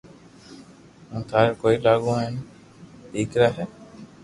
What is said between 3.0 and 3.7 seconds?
ڌاڪر ھي